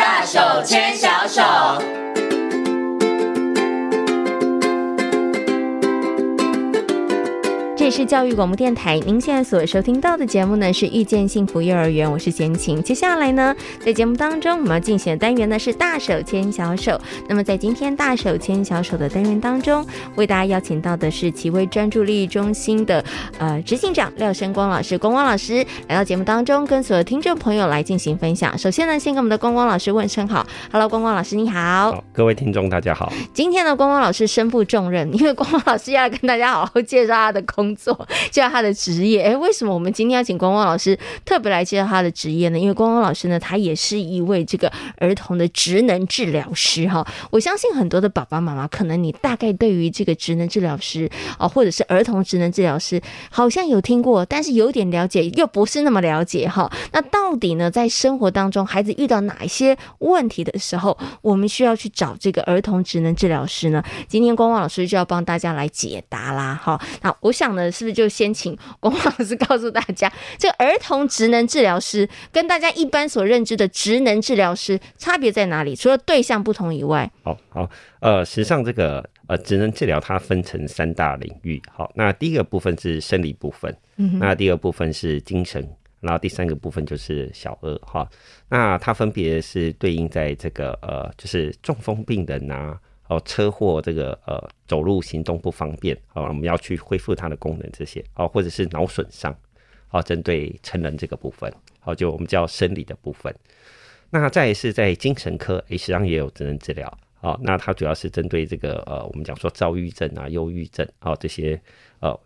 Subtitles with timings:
[0.00, 1.93] 大手牵小手。
[7.84, 12.82] 这里是教育广播电台，您现在所收听到的节目呢是遇见幸福幼儿园，我是贤琴。
[12.82, 16.98] 接下来呢，在节目当中我们要进行的单元呢是大手牵小手。
[17.28, 23.04] 那么在今天大手牵小手的单元当中，为大家邀请到的是奇威专注力中心的
[23.38, 25.56] 呃执行长廖生光老师，光光老师
[25.86, 28.56] 来到节目当中，跟所有听众朋友来进行分享。
[28.56, 31.60] 首先呢，先跟我们的光光老师问声好，Hello，光光老师你好。
[31.92, 33.12] 好，各位听众大家好。
[33.34, 42.58] 今天呢，光光老师身负重任，因为光光老师要跟大家好好介绍他的工做介绍他的职业，哎，为什么我们今天要请光光老师特别来介绍他的职业呢？
[42.58, 47.06] 因为光光老师呢，他也是一位这个儿童的职能治疗师哈。
[47.30, 53.00] 我相信很多的爸爸妈妈，可能你大概对于这个职能治疗师啊，或者是儿童职能治疗师，
[53.30, 56.70] 好像有听过，但是有点了解，又不是那么了解哈。
[56.92, 63.82] 那到底呢，在生活当中，孩子遇到哪一些问题的时候，我们需要去找这个儿童职能治疗师呢？
[64.08, 66.60] 今天光光老师就要帮大家来解答啦。
[66.62, 67.63] 哈，那我想呢。
[67.70, 75.74] 是不是就先请光光老师告诉大家，这个儿童职能治疗师跟大家一般所认知的职能治疗师差别在哪里？
[75.76, 77.70] 除了对象不同以外，好好
[78.00, 81.60] 呃，实际上这个呃职能治疗它分成三大领域。
[81.72, 85.66] 好，那第一个部分是生理部分，嗯，那第二部分是精神，
[86.00, 88.08] 然后第三个部分就是小儿哈。
[88.48, 92.78] 那它分别是对应在这个呃，就是中风病人啊。
[93.06, 99.36] 哦，车祸这个呃，走路行动不方便，好，我们要去恢复它的功能这些，哦，或者是脑损伤，
[99.90, 103.34] 哦，针对成人这个部分，好，就我们叫生理的部分。
[104.08, 111.60] 那再是在精神科，诶，实际上也有职能治疗，哦，那它主要是针对这个呃，我们讲说躁郁症啊、忧郁症啊这些
[112.00, 112.18] 呃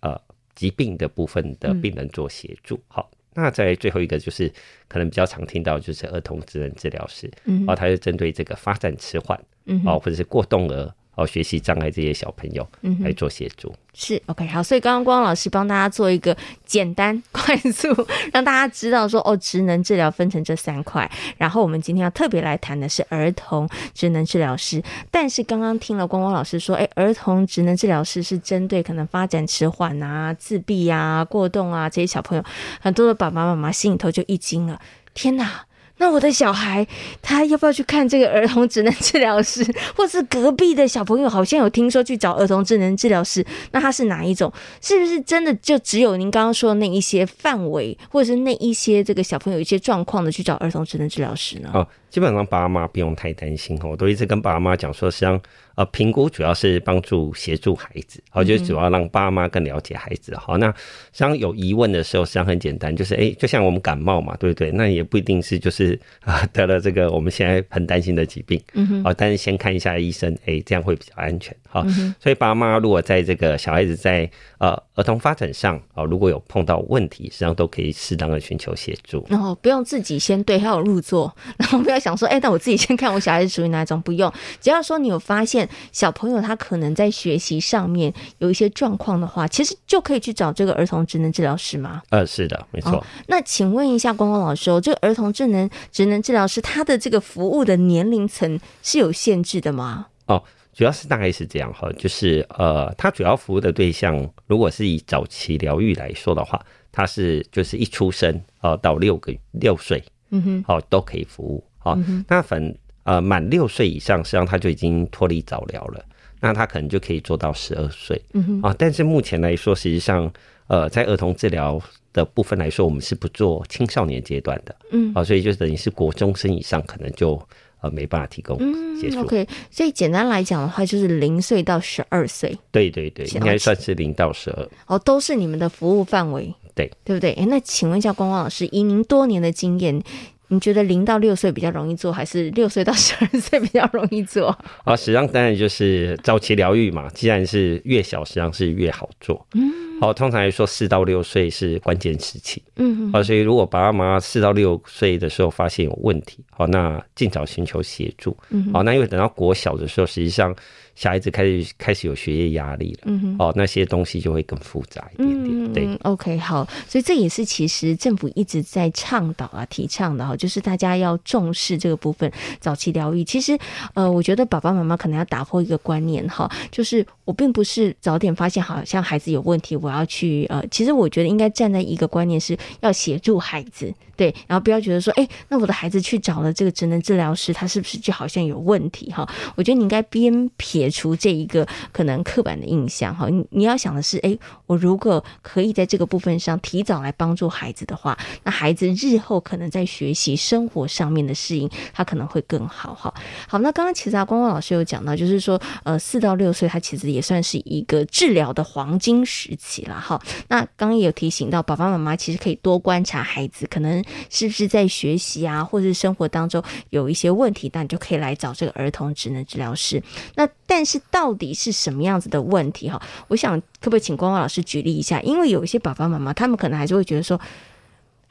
[0.00, 0.18] 呃
[0.54, 3.10] 疾病的部分的病人做协助，好。
[3.34, 4.50] 那在最后一个就是
[4.88, 10.94] 可能比较常听到就是儿童职能治疗师，嗯，哦，他就针对这个发展迟缓，嗯，哦，或者是过动儿。
[11.16, 12.66] 哦，学习障碍这些小朋友
[13.00, 17.88] 来做协助、嗯、是 OK 好，所以刚刚光光老师帮大家做一个简单 快速，
[18.32, 21.08] 让大家知道说哦，职能治疗分成这三块。
[21.36, 24.82] 然后我们今天要特别来谈的是儿童职能治疗师。
[25.10, 32.44] 但是刚刚听了光光老师说，哎，儿童职能治疗师是针对可能发展迟缓啊、自闭啊、过动啊这些小朋友，
[32.80, 34.80] 很多的爸爸妈妈心里头就一惊了，
[35.14, 35.64] 天哪！
[35.98, 36.86] 那我的小孩
[37.22, 39.64] 他要不要去看这个儿童智能治疗师，
[39.96, 44.52] 或是隔壁的小朋友好像有听说去找儿童智能治疗师，那他是哪一种？
[44.80, 51.70] 是不是真的就只有您刚刚说的那一些范围，或者是那一些这个小朋友一些状况的去找儿童智能治疗师呢？
[51.72, 55.40] 哦，基本上爸妈不用太担心哦，我都一直跟爸妈讲说，实际上。
[55.76, 60.36] 呃，评估主要是帮助协助孩子，好，就是主要让爸妈更了解孩子。
[60.36, 60.72] 好，那实
[61.12, 64.70] 际上有疑问的时候，实际上很简单，就是哎，就像我们感冒嘛，对不对？
[64.70, 71.54] 那也不一定是就是啊 得了这个我们现在很担心的疾病，嗯哼，啊，但是先看一下医生，哎，这样会比较安全。
[71.68, 71.84] 好，
[72.20, 79.26] 所以爸妈如果在这个小孩子在呃儿童发展上哦，如果有碰到问题，实际上都可以适当的寻求协助。
[79.28, 85.63] 然后不用自己先对号入座，然后不要想说，哎，那我自己先看我小孩子属于哪一种，不用，只要说你有发现。
[85.92, 92.02] 小朋友他可能在学习上面有一些状况的话，其实就可以去找这个儿童职能治疗师吗？
[92.10, 92.92] 呃，是的，没错。
[92.92, 100.06] 哦，那请问一下光光老师哦，这个儿童智能职能治疗师他的这个服务的年龄层是有限制的吗？
[100.26, 100.42] 哦，
[100.72, 111.64] 主要是大概是这样哈，就是呃，他主要服务的对象，如果是以早期疗愈来说的话，他是就是一出生呃到六个六岁，嗯哼，哦，都可以服务。
[111.78, 112.74] 好，嗯，那反。
[113.04, 116.04] 呃，满六岁以上，实际上他就已经脱离早疗了，
[116.40, 118.20] 那他可能就可以做到十二岁。
[118.32, 120.30] 嗯，啊，但是目前来说，实际上，
[120.66, 121.80] 呃，在儿童治疗
[122.12, 124.74] 的部分来说，我们是不做青少年阶段的。
[124.90, 127.40] 嗯，啊，所以就等于是国中生以上，可能就
[127.82, 128.58] 呃没办法提供
[128.98, 129.20] 协助。
[129.20, 132.58] OK，所以简单来讲的话，就是零岁到十二岁。
[132.70, 134.68] 对对对，应该算是零到十二。
[134.86, 136.54] 哦，都是你们的服务范围。
[136.74, 137.32] 对，对不对？
[137.34, 140.02] 哎，那请问一下光光老师，以您多年的经验。
[140.48, 144.48] 你觉得零到六岁比较容易做，还是六岁到十二岁比较容易做？
[144.84, 149.46] 啊，实际上当然就是早期疗愈嘛，既然是越小，实际上是越好做。
[149.54, 152.62] 嗯，好，通常来说四到六岁是关键时期。
[152.76, 158.36] 嗯，好，所以如果爸爸妈妈四到六岁的时候发现有问题，好，那尽早寻求协助。
[158.50, 160.54] 嗯，好，那因为等到国小的时候，实际上。
[160.96, 172.30] 小孩子开始开始有学业压力了，嗯哼，哦，那些东西就会更复杂一点点，对，嗯，OK，好，所以这也是其实政府一直在倡导啊、提倡的哈，就是大家要重视这个部分，
[172.60, 173.24] 早期疗愈。
[173.24, 173.58] 其实，
[173.94, 189.28] 呃，我觉得爸爸妈妈可能要打破一个观念哈，就是我并不是早点发现好像孩子有问题，我要去呃，其实我觉得应该站在一个观念是要协助孩子，对，然后不要觉得说，哎，那我的孩子去找了这个职能治疗师，他是不是就好像有问题哈？
[189.56, 203.12] 我觉得你应该边撇除这一个可能刻板的印象哈，你你要想的是，哎，我如果可以在这个部分上提早来帮助孩子的话，那孩子日后可能在学习生活上面的适应，他可能会更好哈。
[203.48, 210.20] 好，那刚刚其实啊，光光老师有讲到，就是说，呃，四到六岁，他其实也算是一个治疗的黄金时期了哈。
[210.48, 220.02] 那刚刚也有提醒到，爸爸妈妈其实可以多观察孩子，可能是不是在学习啊，或者是生活当中有一些问题，那你就可以来找这个儿童职能治疗师。
[220.34, 223.00] 那但是到底是什么样子的问题哈？
[223.28, 225.20] 我想可不可以请光光老师举例一下？
[225.22, 227.40] 因为有一些爸爸妈妈，他们可能还是会觉得说。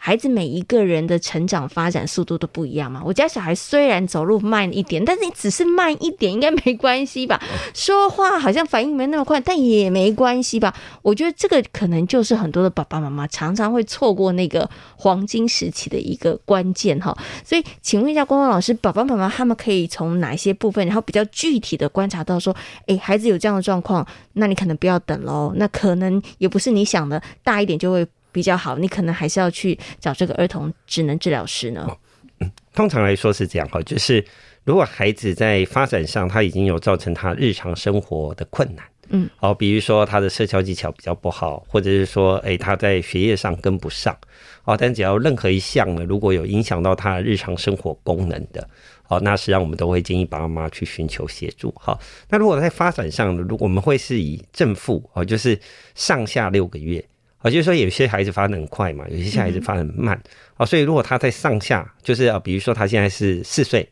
[0.05, 3.01] 孩子每一个人的成长发展速度都不一样嘛。
[3.05, 7.41] 我家小孩虽然走路慢一点，但是你只是慢一点应该没关系吧？
[7.73, 10.75] 说话好像反应没那么快，但也没关系吧？
[11.01, 17.17] 我觉得这个可能就是很多的爸爸妈妈常常会错过那个黄金时期的一个关键哈。
[17.45, 22.53] 所以，请问一下光光老师，爸爸妈妈他们可以从哪些部分，然后比较具体的观察到说，
[22.87, 25.53] 诶，孩子有这样的状况，那你可能不要等喽。
[25.55, 28.05] 那可能也不是你想的大一点就会。
[28.33, 31.87] 比较好，你可能还是要去找这个儿童职能治疗师呢。
[32.39, 34.25] 嗯，通常来说是这样哈，就是
[34.65, 44.17] 如果孩子在发展上他已经有造成他日常生活的困难，嗯，好，比如说他的社交技巧比较不好，或者是说，哎，他在学业上跟不上，
[44.63, 48.67] 哦，但只要任何一项呢，如果有影响到他日常生活功能的，
[49.03, 51.71] 好，那实际上我们都会建议爸爸妈妈去寻求协助。
[51.77, 51.99] 好，
[52.29, 55.59] 那如果在发展上呢，如果我们会是以正负哦，就是
[55.93, 57.05] 上下六个月。
[57.43, 60.19] 啊，就是说有些孩子发展很快嘛，有些孩子发展很慢
[60.55, 63.87] 啊，所以如果他在上下，就是啊，比如说他现在是四岁，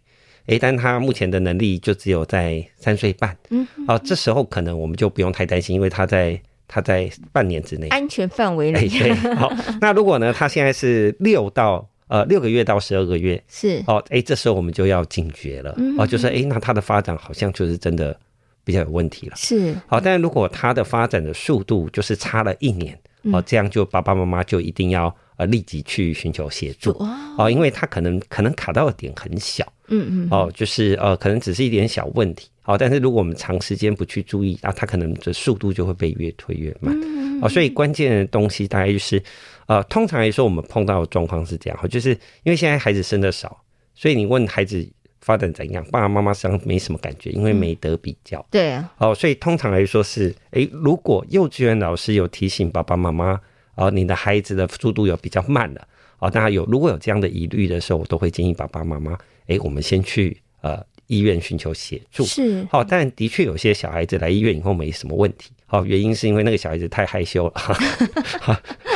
[0.45, 8.87] 诶，但他目前的能力就只有在三岁半，嗯，啊，这时候可能我们就不用太担心，因为他在他在半年之内安全范围内。
[8.87, 9.51] 对，好，
[9.81, 18.17] 那如果呢，他现在是六到呃六个月到十二个月，是哦，诶，这时候我们就要警觉了，哦，就是诶，那他的发展好像就是真的
[18.63, 22.97] 比较有问题了，是，好，但是如果他的发展的速度就是差了一年。
[23.23, 26.91] 哦，这样就爸爸妈妈就一定要呃立即去寻求协助。
[27.37, 36.95] 哦，因为他可能可能卡到的点很小，嗯嗯，哦，就是呃可能只是一点小问题，好，但是如果我们长时间不去注意，那他可能的速度就会被越推越慢，
[37.41, 39.21] 哦，所以关键的东西大概就是
[39.67, 42.11] 呃，通常来说我们碰到的状况是这样，就是
[42.43, 43.63] 因为现在孩子生的少，
[43.95, 44.87] 所以你问孩子。
[45.21, 45.83] 发展怎样？
[45.91, 48.39] 爸爸妈妈实际上没什么感觉，因为没得比较。
[48.39, 53.39] 嗯、对啊，哦，所以通常来说是，诶，如果幼稚园老师有提醒爸爸妈妈，
[53.75, 55.87] 哦，你的孩子的速度有比较慢了，
[56.19, 62.23] 哦，大家有如果有这样的疑虑的时候，我都会建议爸爸妈妈，诶，我们先去呃医院寻求协助。
[62.25, 68.55] 是，好、哦，但的确有些小孩子来医院以后没什么问题，好、哦，原因是因为那个小孩子太害羞了，好，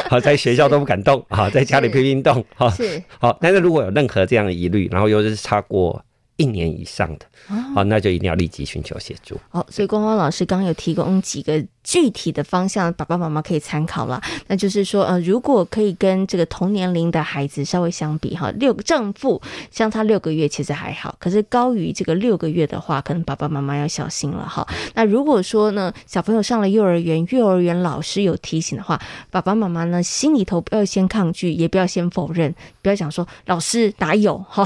[0.10, 6.04] 好，在学校都不敢动，好，在家里不运动，好，是，好，但是如果有任何这样的疑虑，然后又是差过。
[6.38, 7.26] 一年以上的，
[7.74, 9.38] 好，那就一定要立即寻求协助。
[9.50, 14.22] 好，所以光光老师刚刚有提供几个具体的方向，爸爸妈妈可以参考了。
[14.48, 19.42] 那就是说，呃，如果可以跟这个同年龄的孩子稍微相比，哈，六个正负
[19.72, 24.68] 相差六个月其实还好，可是高于这个六个月的话，可能爸爸妈妈要小心了哈。
[24.94, 34.66] 那如果说呢，小朋友上了幼儿园，幼儿园老师有提醒的话，爸爸妈妈呢心里头不要先抗拒，也不要先否认，不要想说老师哪有哈。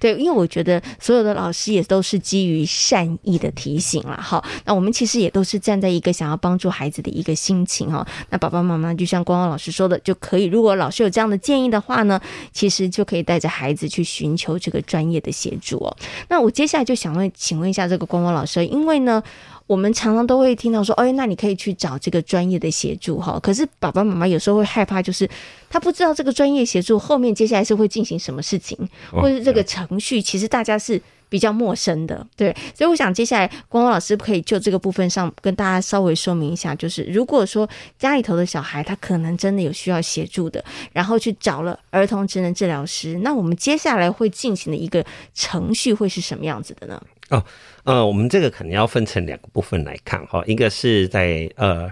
[0.00, 4.42] 对，因为我觉得所有的老师也都是基于善意的提醒了哈。
[4.64, 6.54] 那我们其实也都是站在一个想要帮。
[6.54, 10.44] 助孩子的一个心情哈，那爸爸妈妈就像光光老师说的，就可以。
[10.44, 12.20] 如果老师有这样的建议的话呢，
[12.52, 15.96] 其实就可以带着孩子去寻求这个专业的协助哦。
[16.28, 19.20] 那我接下来就想问，请问一下这个光光老师，因为呢，
[19.66, 23.38] 我们常常都会听到说，哎，那你可以去找这个专业的协助哈。
[23.40, 25.28] 可是爸爸妈妈有时候会害怕，就是
[25.70, 28.76] 他不知道这个专业协助后面接下来是会进行什么事情，
[29.10, 31.00] 或者是这个程序，其实大家是。
[31.34, 47.02] 比较陌生的，对，所以我想接下来光光老师可以就这个部分上跟大家稍微说明一下，就是如果说家里头的小孩他可能真的有需要协助的，然后去找了儿童职能治疗师，那我们接下来会进行的一个程序会是什么样子的呢？
[47.30, 47.44] 哦，
[47.82, 51.90] 呃，我们这个可能要分成两个部分来看哈，一个是在呃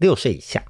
[0.00, 0.62] 六岁以下。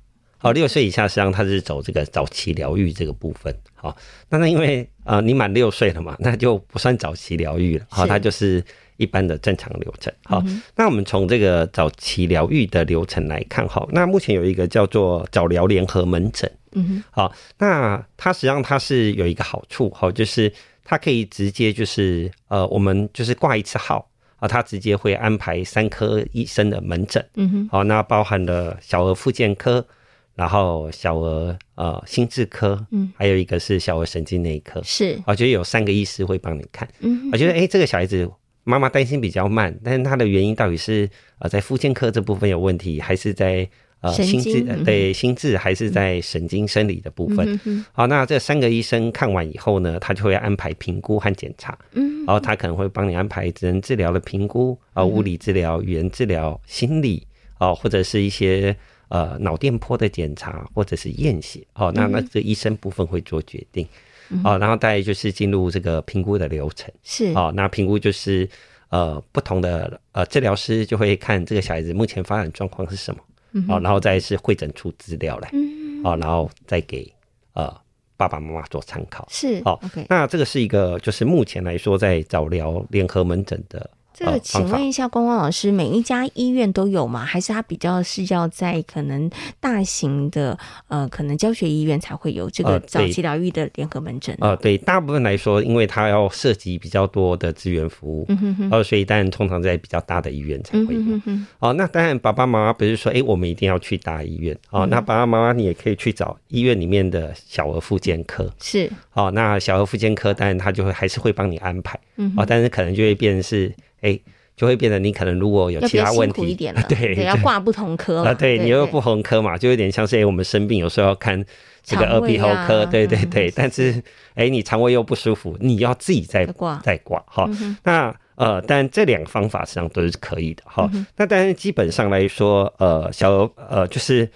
[0.42, 3.54] 好，六岁以下实际上他是走这个早期疗愈这个部分。
[3.76, 3.96] 好，
[4.28, 7.86] 那那因为呃你满六岁了嘛，那就不算早期疗愈了。
[7.88, 8.60] 好，它就是
[8.96, 10.12] 一般的正常流程。
[10.24, 16.50] 好，嗯、那我们从这个早期疗愈的流程来看，好，那目前有一个叫做早疗联合门诊。
[16.72, 27.24] 嗯哼，好，那它实际上它是有一个好处，好，就是它可以直接就是呃我们就是挂一次号啊，它直接会安排三科医生的门诊。
[27.36, 29.86] 嗯哼，好，那包含了小儿复健科。
[30.34, 38.26] 然后小儿呃心智科，嗯，还有一个是小儿神经内科，是，我觉得有三个医师会帮你看，嗯，我觉得哎，这个小孩子
[38.64, 41.08] 妈妈担心比较慢，但是他的原因到底是
[41.38, 43.68] 呃在复健科这部分有问题，还是在
[44.00, 47.60] 呃心智对心智，还是在神经生理的部分？
[47.64, 57.26] 嗯，好，那这三个医生看完以后呢，他就会安排评估和检查，嗯，然后他可能会帮你安排职能治疗的评估啊，物理治疗、语言治疗、心理
[57.58, 58.74] 啊，或者是一些。
[59.12, 63.86] 呃，脑电波的检查或者是验血，哦，那那这医生部分会做决定，
[64.30, 68.48] 嗯、哦，然后再就是进入这个评估的流程，是，哦，那评估就是
[68.88, 73.20] 呃不同的呃治疗师就会看这个小孩子目前发展状况是什么，
[73.52, 77.06] 嗯，哦，然后再是会诊出资料来，嗯，哦，然后再给
[77.52, 77.70] 呃
[78.16, 79.78] 爸爸妈妈做参考，是，哦.
[80.08, 83.90] 那这个是一个就是目前来说在早疗联合门诊的。
[84.24, 87.24] 这个，请问一下，光光老师，每一家医院都有吗？
[87.24, 89.28] 还是它比较是要在可能
[89.60, 90.56] 大型的
[90.88, 94.36] 呃，可能教学医院才会有这个早期疗愈的联合门诊？
[94.40, 101.00] 呃，对，大部分来说，因为它要涉及比较多的资源服务，嗯哼哼，呃，所以当然通常在比较大的医院才会有。
[101.00, 108.90] 嗯哼，哦，那当然，爸爸妈妈不是说，哎，我们一定要去大医院哦，那爸爸妈妈你也可以去找医院里面的小儿复健科，是。
[109.14, 113.72] 哦，那小儿复健科当然他就会还是会帮你安排，嗯，哦，但是可能就会变成是。
[114.04, 114.22] 哎、欸，
[114.56, 121.40] 就会变得你可能如果有其他问题，一点了 对，对，要挂不同科啊，对，你又不同科嘛，就有点像是哎、欸，我们生病有时候要看
[121.84, 123.92] 这个耳鼻喉科，对对对，嗯、但是
[124.34, 127.76] 哎、欸，你肠胃又不舒服，你要自己再挂再挂哈、嗯。
[127.84, 131.06] 那呃，但这两个方法实际上都是可以的哈、嗯。
[131.16, 134.28] 那但是基本上来说，呃，小呃就是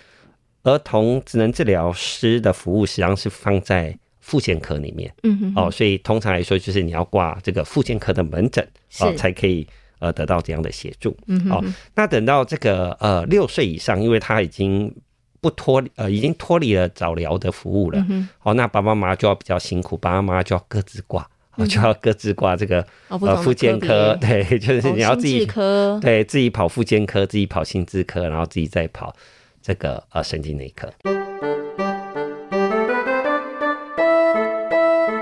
[0.62, 3.98] 儿童职能治疗师的服务实际上是放在。
[4.26, 8.66] 复健科里面，嗯哼，哦，所以通常来说，就是你要挂这个复健科的门诊，
[8.98, 9.64] 哦，才可以
[10.00, 11.64] 呃得到这样的协助，嗯哼，哦，
[11.94, 14.92] 那等到这个呃六岁以上，因为他已经
[15.40, 29.14] 不脱呃已经脱离了早疗的服务了，嗯哦，那爸爸妈妈就要比较辛苦，爸爸妈妈就要各自挂，哦，就要各自挂这个、嗯、呃复健科， 对，就是你要自己、哦、对自己跑复健科，自己跑心智科，然后自己再跑
[29.62, 30.92] 这个呃神经内科。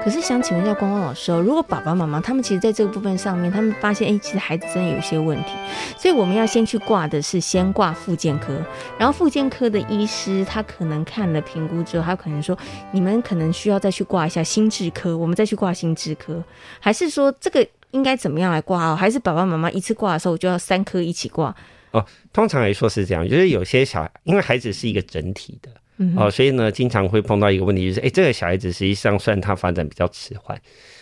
[0.04, 5.52] 可是想请问一下光光老师哦，如果爸爸妈妈他们其实在这个部分上面，他们发现哎、其实孩子真的有一些问题，
[5.96, 8.54] 所以我们要先去挂的是先挂复健科，
[8.99, 12.54] 然后复健科的医师他可能看了评估之后，他可能说
[12.92, 16.44] 你们可能需要再去挂一下心智科，我们再去挂心智科，
[16.78, 18.94] 还是说这个应该怎么样来挂哦？
[18.94, 21.56] 还是爸爸妈妈一次挂的时候就要三科一起挂？
[21.92, 25.70] 哦，通常来说是这样，就是有些小孩，因为孩子是一个整体的。
[25.96, 30.56] 嗯、哦，所以呢，经常会碰到一个问题，就是，哎、欸，这个小孩子实际上虽然他发展比较迟缓，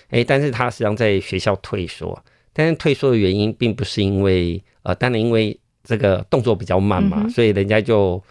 [0.09, 2.23] 哎、欸，但是他实际上在学校退缩，
[2.53, 8.23] 但是退缩的原因并不是因为，呃，当然因为这个动作比较慢嘛，嗯、所以人家就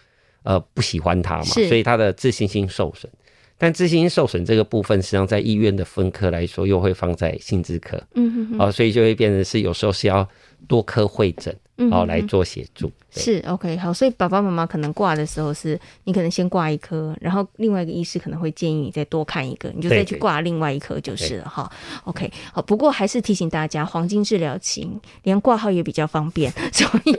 [0.44, 3.10] 呃不喜欢他嘛，所以他的自信心受损。
[3.58, 10.28] 但自信心受损这个部分，实际上在医院的分科来说，又会放在心智科，嗯哼哼，哦，所以就会变成是有时候是要
[10.66, 11.56] 多科会诊。
[11.90, 21.70] 哦，来做协助是 OK 好，所以爸爸妈妈可能挂的时候是，你可能先挂一科，然后另外一个医师可能会建议你再多看一个，你就再去挂另外一科就是了哈。
[22.04, 24.88] OK 好，不过还是提醒大家，黄金治疗期
[25.24, 27.12] 连挂号也比较方便， 所以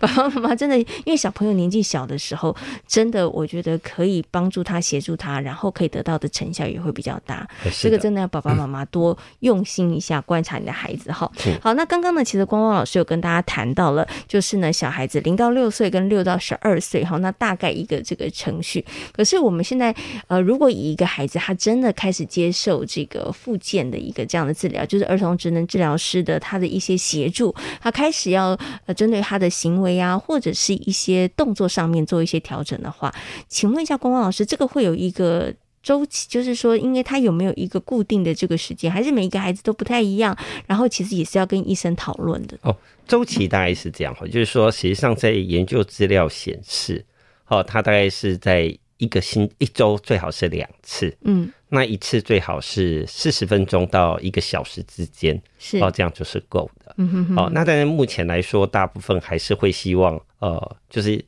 [0.00, 2.54] 爸爸妈妈真的，因为小朋友年纪小的时候，
[2.86, 7.48] 真的我觉得可以帮助他协助他，然后可以得到的成效也会比较大。
[7.80, 11.30] 这个真的要爸爸妈妈多用心一下观察你的孩子哈。
[11.60, 14.06] 好，那刚刚呢，其实光光老师有跟大家谈到了。
[14.26, 18.82] 就是呢，小孩子零到六岁跟六到十二岁哈，那大概一个这个程序。
[19.12, 19.94] 可是我们现在
[20.26, 33.14] 呃，如果以一个孩子他真的开始接受这个复健的一个这样的治疗，就是儿童职能治疗师的他的一些协助，他开始要呃针对他的行为啊，或者是一些动作上面做一些调整的话，
[33.48, 35.52] 请问一下光光老师，这个会有一个？
[35.82, 40.36] 周期就是说，因为他有没有一个固定的这个时间，还是每一个孩子都不太一样？
[40.66, 42.58] 然后其实也是要跟医生讨论的。
[42.62, 47.04] 哦，周期大概是这样哈，就是说，实际上在研究资料显示，
[47.46, 56.94] 哦，他大概是在一个星一周最好是两次，嗯，那一次最好是四十分钟到一个小时之间，是哦，这样就是够的。
[56.98, 57.36] 嗯哼哼。
[57.38, 61.24] 哦，那但是目前来说，大部分还是会希望，呃，就是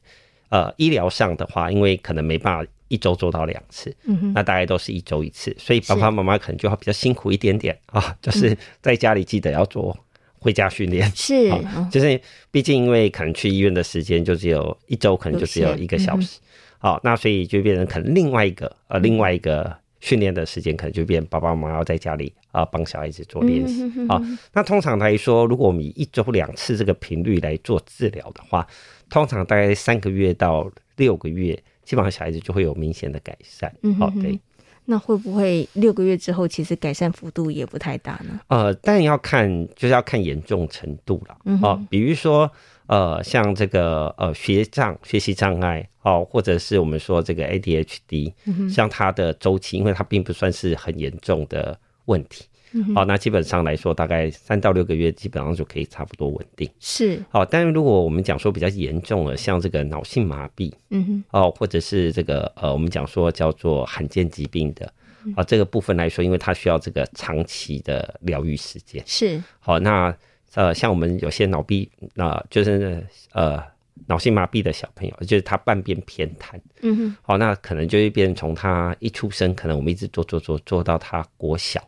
[0.48, 2.70] 呃，医疗上的话，因为可能没办法。
[2.90, 9.96] 一周做到两次，嗯，那大概都是一周一次，所以爸爸妈妈可能就要比较辛苦一点点啊，就是在家里记得要做
[10.40, 12.20] 回家训练，是、 啊，就是
[12.50, 16.40] 毕竟因为可能去医院的时间就只有一周，可能就只有一个小时，
[16.78, 23.84] 好、嗯啊，那所以就变成可能另外一个呃另外一个训练的时间，可能就变爸爸妈妈要在家里啊帮小孩子做练习。
[24.08, 24.20] 啊。
[24.52, 28.66] 那通常来说，如果我们以一周两次这个频率来做治疗的话，
[29.08, 31.56] 通常大概三个月到六个月。
[31.90, 33.74] 基本上小孩子就会有明显的改善。
[33.82, 34.38] 嗯好，对。
[34.84, 38.38] 那会不会六个月之后，其实改善幅度也不太大呢？
[38.46, 41.36] 呃，但要看，就是要看严重程度了。
[41.46, 42.48] 嗯哦，比如说，
[42.86, 52.44] 呃，像这个呃学障、学习障碍，哦，或者是我们说这个 ADHD，、嗯、像它的周期，因为它并不算是很严重的问题。
[52.72, 56.70] 嗯、哦，那基本上来说，大概三到六个月，基本上就可以差不多稳定。
[56.78, 64.92] 是，哦，但是如果我们讲说比较严重的，像这个脑性麻痹，嗯哼，哦，或者是这个呃，我们讲说叫做罕见疾病的，
[65.34, 69.02] 啊、这个部分来说，因为它需要这个长期的疗愈时间。
[69.04, 70.16] 是，好、哦，那
[70.54, 73.60] 呃，像我们有些脑痹，那、呃、就是呃
[74.06, 81.82] 脑性麻痹的小朋友，就是他半边偏瘫，嗯哼，好、哦，那可能就会变成从他一出生，可能我们一直做做做做到他国小。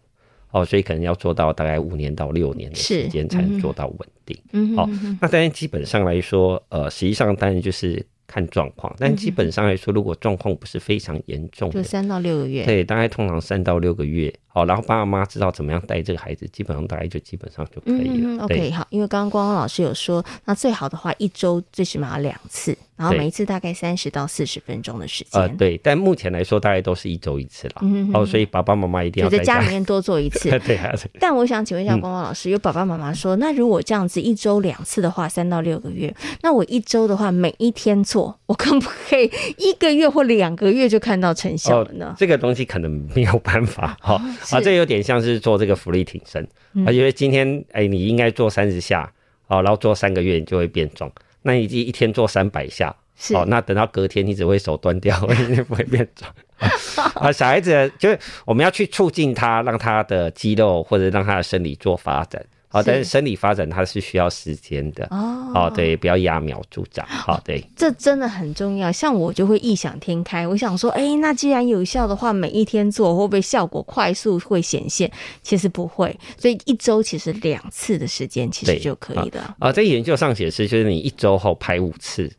[0.52, 4.38] 哦，所以可能要做到大概五年到六年的时间才能做到稳定。
[4.52, 4.90] 嗯，好、哦，
[5.20, 12.64] 那当然基本上来说，呃，实际上当然就是看状况，但基本上来说，如果状况不是非常严重的，就三到六个月。
[12.64, 14.32] 对，大概通常三到六个月。
[14.54, 18.36] 好，然后爸爸妈妈知道怎么样带这个孩子，基本上大概就基本上就可以了。
[18.36, 25.40] 嗯、OK，好，因为刚刚光光老师有说，那最好的话一周最起码两次，然后每一次大概三十到四十分钟的时间。
[25.40, 27.76] 呃，对，但目前来说大概都是一周一次了。
[27.80, 30.50] 嗯哦，所以爸爸妈妈一定要在家里面多做一次。
[30.66, 30.92] 对啊。
[31.18, 42.08] 但我想请问一下光光老师，嗯、有爸爸妈妈说，那如果这样子一周两次的话，三到六个月，那我一周的话每一天做，我可不可以一个月或两个月就看到成效了呢？
[42.10, 43.96] 哦、这个东西可能没有办法。
[43.98, 44.20] 好、哦。
[44.50, 46.42] 啊，这有点像是做这个浮力挺身，
[46.84, 49.10] 啊，因为今天哎、欸，你应该做三十下，
[49.46, 51.10] 哦，然后做三个月你就会变壮。
[51.42, 52.94] 那你一天做三百下，
[53.34, 55.18] 哦，那等到隔天你只会手断掉，
[55.66, 56.32] 不会变壮。
[57.14, 62.44] 啊，小孩子就是我们要去促进他，让他的肌肉或者让他的生理做发展。
[62.72, 65.52] 好，但是生理发展它是需要时间的哦。
[65.54, 67.06] 哦，对，不要揠苗助长。
[67.06, 68.90] 好，对，这真的很重要。
[68.90, 75.12] 像我就会异想天开，我想说，哎、欸，那既然有效的话，每一天做会不会效果快速会显现？
[75.42, 79.40] 其实不会，所以一周其实两次的时间其实就可以的。
[79.40, 82.32] 啊、呃，在研究上显示，就是你一周后排五次。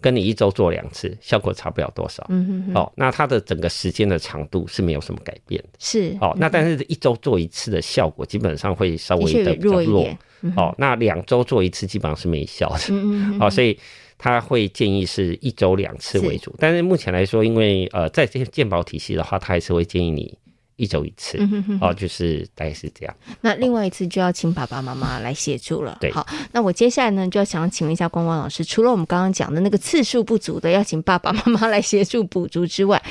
[0.00, 2.24] 跟你一周做两次，效果差不了多少。
[2.28, 2.74] 嗯哼哼。
[2.74, 5.68] 哦，那它的整个时间的长度是没有什么改变的。
[5.78, 6.16] 是。
[6.20, 9.82] 哦，那但是一周做一次的效果基本上会稍微的比较弱。
[9.82, 10.18] 弱一点。
[10.42, 12.78] 嗯、哦，那两周做一次基本上是没效的。
[12.90, 13.38] 嗯嗯。
[13.40, 13.76] 哦，所以
[14.16, 16.54] 他会建议是一周两次为主。
[16.58, 20.36] 但是目前来说，因为呃，在这些健保体系的话，他还是会建议你。
[20.78, 23.14] 一周一次，嗯、哼哼哦，就是大概是这样。
[23.42, 25.98] 那另外一次就要请爸爸妈妈来协助了。
[26.00, 33.02] 对，好，那我接下来呢，就要想请问一下光光老师，除了我们刚刚讲的那个次数不足的，要请爸爸妈妈来协助补足之外。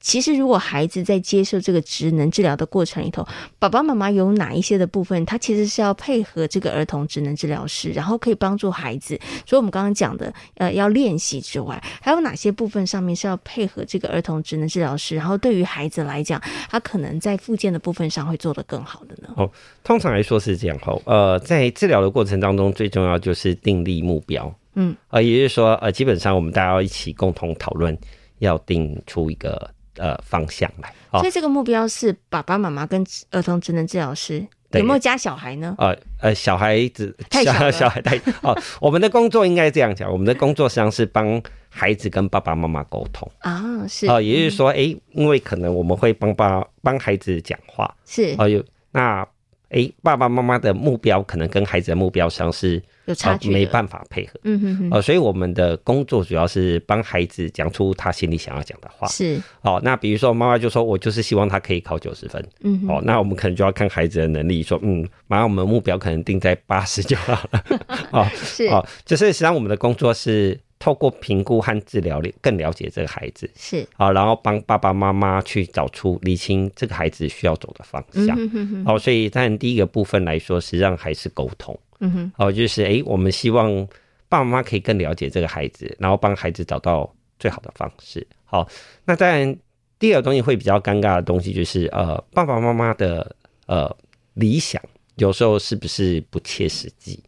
[0.00, 3.26] 其实，如果孩子在接受这个职能治疗的过程里头，
[3.58, 9.20] 爸爸妈妈有哪一些的部分，他其实是要配合这个儿童职能治疗师，然后可以帮助孩子。
[9.46, 15.14] 所以我们刚刚讲的，呃，要练习之外，还有哪些部分上面是要配合这个儿童职能治疗师？
[15.14, 19.28] 然后对于孩子来讲，他可能在附件的部分上会做得更好的呢？
[19.36, 19.50] 哦，
[19.84, 20.98] 通常来说是这样哈。
[21.04, 24.50] 呃，在治疗的过程当中，最重要就是订立目标。
[24.76, 27.94] 嗯，呃，也就是说，呃，基本上我们大家要一起共同讨论，
[28.38, 29.70] 要定出一个。
[29.96, 35.74] 呃，方向来，所以这个目标是爸爸妈妈跟儿童职能治疗师有没有加小孩呢？
[35.78, 38.56] 呃呃，小孩子太小了，小 孩太哦。
[38.80, 49.26] 我们的工作应该这样讲，我们的工作实际上是帮孩子跟爸爸妈妈沟通啊，是啊、呃，也就是说，哎、欸，因为可能我们会帮爸帮孩子讲话，是哦，有那
[49.70, 52.82] 哎、欸，爸爸妈妈的目标可能跟孩子的目标上是。
[53.06, 54.38] 有差距，没办法配合。
[54.44, 54.90] 嗯哼哼。
[54.92, 59.08] 呃，所以我们的工作主要是帮孩子讲出他心里想要讲的话。
[59.08, 59.40] 是。
[59.62, 62.84] 哦，那比如说妈妈就说：“我就是希望他可以考九十分。”嗯。
[62.86, 67.64] 哦，那我们可能就要看孩子的能力，说：“嗯，马上我们目标可能定在八十就好了。
[68.12, 68.66] ”哦，是。
[68.66, 73.48] 哦，就是实际上我们的工作是透过评估和治疗，更了解这个孩子。
[73.54, 73.86] 是。
[73.96, 78.34] 啊，然后帮爸爸妈妈去找出理清这个孩子需要走的方向。
[78.36, 78.84] 嗯哼哼。
[78.84, 81.78] 好，所以当然第一个部分来说，实际上还是沟通。
[82.00, 83.86] 嗯哼，哦，就是哎、欸，我们希望
[84.30, 88.26] 爸爸妈妈可以更了解这个孩子，然后帮孩子找到最好的方式。
[88.46, 88.66] 好，
[89.04, 89.54] 那当然
[89.98, 93.94] 第二个东西会比较尴尬的东西就是，呃，爸爸妈妈的呃
[94.32, 94.82] 理想
[95.16, 97.22] 有时候是不是不切实际？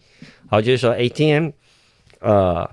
[0.49, 1.53] 好，就是说，哎、欸，今天
[2.21, 2.67] 呃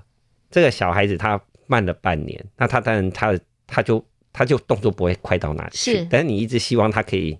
[0.50, 7.38] 这个小孩子他慢了半年，那他当然他他就他就动作不会快到哪里去，是，但是你一直希望他可以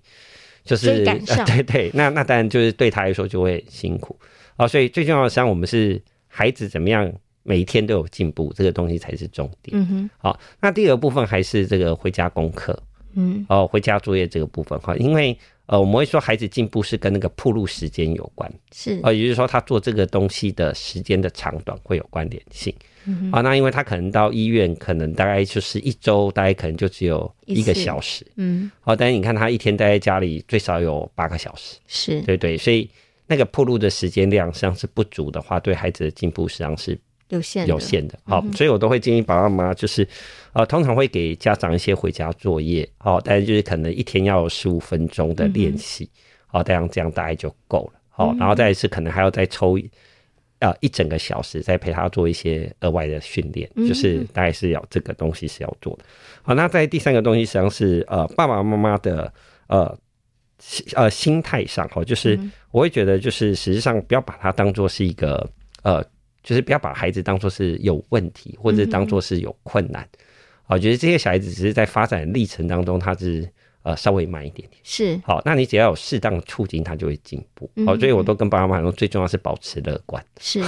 [0.64, 4.18] 就是呃 对对，那那当然就是对他来说就会辛苦。
[4.56, 7.10] 哦，所以最重要的，像我们是孩子怎么样，
[7.42, 9.76] 每一天都有进步，这个东西才是重点。
[9.76, 10.10] 嗯哼。
[10.18, 12.78] 好，那第二个部分还是这个回家功课。
[13.14, 18.98] 嗯，哦，回家作业这个部分哈，因为呃，我们会说孩子进步是跟那个铺路时间有关，是。
[19.02, 22.74] 呃，也就是说他做这个东西的时间的长短会有关联性。
[23.06, 32.20] 嗯，啊，那因为他可能到医院，可能大概就是一周，大概可能就只有一个小时，嗯，好，但是你看他一天待在家里最少有八个小时，是。
[32.22, 32.90] 对对，所以
[33.26, 36.98] 那个铺路的时间量实际上是不足的话，对孩子的进步实际上是
[37.30, 38.16] 有限有限的。
[38.24, 40.06] 好，所以我都会建议爸爸妈妈就是，
[40.52, 46.08] 呃，通常会给家长一些回家作业，好，但是就是可能一天要有十五分钟的练习，
[46.46, 49.78] 好，这样这样大概就够了，好，然后再是可能还要再抽。
[50.60, 56.04] 呃，一整个小时再陪他做一些额外的训练，就是大概是要这个东西是要做的。
[56.42, 59.32] 好，那在第三个东西实际上是呃爸爸妈妈的
[59.68, 59.98] 呃
[60.94, 62.38] 呃心态上哈，就是
[62.72, 65.48] 我会觉得就是实际上不要把它当做是一个
[65.82, 66.04] 呃，
[66.42, 70.08] 就是不要把孩子当做是有问题或者当做是有困难。
[70.66, 73.48] 我觉得这些小孩子只是在发展历程当中，他是。
[73.82, 77.64] 呃，稍微慢一点点是好，那你只要有适当的促进，他就会进步。
[77.86, 80.22] 好、嗯，所以我都跟爸爸妈妈说，最重要是保持乐观。
[80.38, 80.62] 是，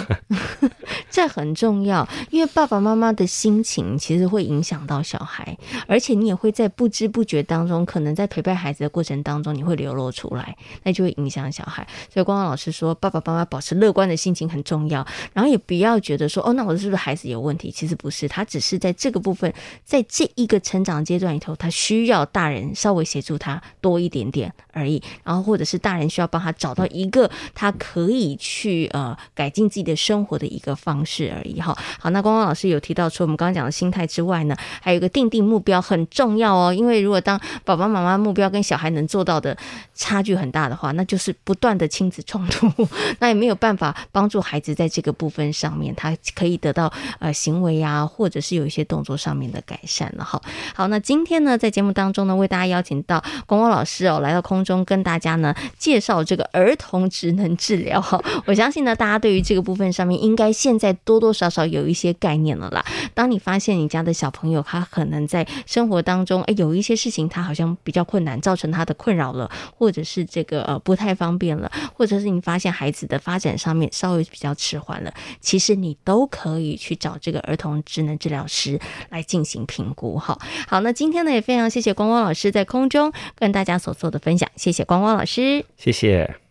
[1.12, 5.54] 这很重要，因为爸爸妈妈的心情其实会影响到小孩，
[5.86, 11.86] 而且你也会在不知不觉当中，可能在陪伴孩子的过程当中，你会流露出来，那就会影响小孩。
[12.10, 17.70] 所以光光老师说，爸爸妈妈保持乐观的心情很重要，然后也不要觉得说，哦，那我是不是孩子有问题？
[17.70, 19.52] 其实不是，他只是在这个部分，
[19.84, 23.01] 在这一个成长阶段里头，他需要大人稍微。
[23.04, 31.76] 协助他多一点点而已，然后或者是大人需要帮他找到一个他可以去呃改进自己的生活的一个方式而已哈。
[31.98, 36.72] 好，那光光老师有提到说，我们刚刚讲的心态之外呢，还有一个定定目标很重要哦。
[36.72, 39.56] 因为如果当爸爸妈妈目标跟小孩能做到的
[39.94, 42.70] 差距很大的话，那就是不断的亲子冲突，
[43.18, 50.40] 那也没有办法帮助孩子在这个部分上面，他可以得到呃行为啊，或者是有一些动作上面的改善了哈。
[50.74, 52.91] 好，那今天呢，在节目当中呢，为大家邀请。
[53.04, 58.20] 到光光老师哦，来到空中跟大家呢介绍这个儿童职能治疗哈。
[58.46, 62.84] 我相信呢，大家对于这个部分上面应该现在多多少少有一些概念了啦。
[63.14, 80.38] 当你发现你家的小朋友他可能在生活当中哎有一些事情他好像比较困难，造成他的困扰了，或者是这个呃不太方便了，或者是你发现孩子的发展上面稍微比较迟缓了，其实你都可以去找这个儿童职能治疗师来进行评估哈。
[80.66, 82.92] 好，那今天呢也非常谢谢光光老师在空空。
[82.92, 86.41] 中跟大家所做的分享，谢谢光光老师，谢谢。